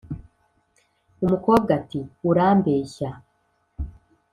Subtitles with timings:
[1.23, 1.99] umukobwa ati:
[2.29, 3.09] “urambeshya